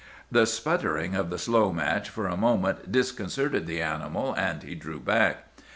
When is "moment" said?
2.35-2.91